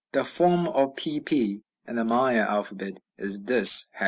The 0.13 0.23
form 0.25 0.67
of 0.67 0.95
pp 0.95 1.61
in 1.87 1.95
the 1.95 2.03
Maya 2.03 2.47
alphabet 2.49 3.01
is 3.19 3.43
this, 3.43 3.85
### 3.93 3.95